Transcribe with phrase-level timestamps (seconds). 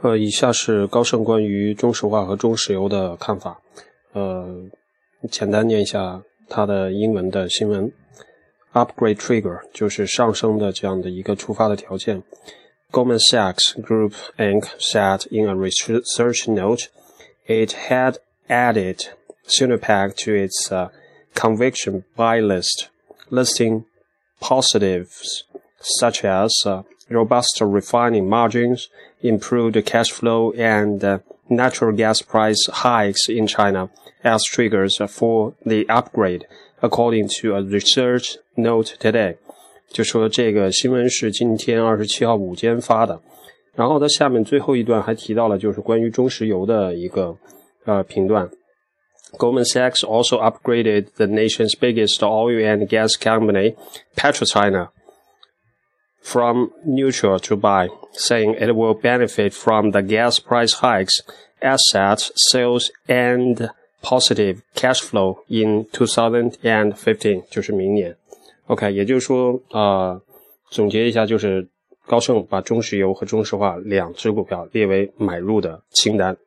[0.00, 3.60] 呃，以下是高盛关于中石化和中石油的看法。
[4.12, 4.64] 呃，
[5.30, 7.92] 简单念一下它的英文的新闻
[8.72, 12.22] ：Upgrade trigger 就是上升的这样的一个触发的条件。
[12.90, 14.64] Goldman Sachs Group Inc.
[14.78, 16.88] said in a research note
[17.46, 18.16] it had
[18.48, 19.08] added
[19.46, 20.90] Sinopec to its
[21.34, 22.88] conviction buy list,
[23.30, 23.84] listing
[24.40, 25.42] positives
[26.00, 26.50] such as
[27.09, 28.87] robust refining margins,
[29.21, 31.19] improved cash flow, and uh,
[31.49, 33.89] natural gas price hikes in China
[34.23, 36.45] as triggers for the upgrade,
[36.81, 39.37] according to a research note today.
[39.89, 43.21] 就说这个新闻是今天二十七号午间发的，
[43.75, 47.35] 然后它下面最后一段还提到了就是关于中石油的一个
[47.85, 48.49] 呃评断。
[49.37, 53.75] Goldman Sachs also upgraded the nation's biggest oil and gas company,
[54.15, 54.89] PetroChina,
[56.27, 61.21] from neutral to buy, saying it will benefit from the gas price hikes,
[61.61, 63.69] asset sales, and
[64.01, 68.15] positive cash flow in 2015，就是明年。
[68.67, 70.21] OK，也就是说，呃，
[70.69, 71.67] 总结一下，就是
[72.05, 76.37] 高盛把中石油和中石化两只股票列为买入的清单。